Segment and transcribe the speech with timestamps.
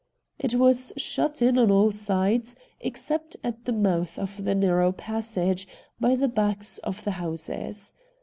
[0.39, 5.67] It was shut in on all sides, except at the mouth of the narrow passage,
[5.99, 7.93] by the backs of the houses.